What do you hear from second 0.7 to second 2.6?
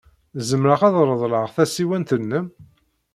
ad reḍleɣ tasiwant-nnem?